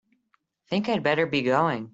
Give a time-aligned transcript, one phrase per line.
[0.69, 1.89] Think I'd better be going.